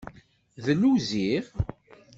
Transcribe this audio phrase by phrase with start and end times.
[0.65, 1.45] Dlu ziɣ.